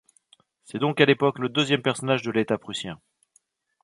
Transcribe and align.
C'est 0.63 0.79
donc 0.79 0.99
à 0.99 1.05
l'époque 1.05 1.37
le 1.37 1.47
deuxième 1.47 1.83
personnage 1.83 2.23
de 2.23 2.31
l'État 2.31 2.57
prussien. 2.57 2.99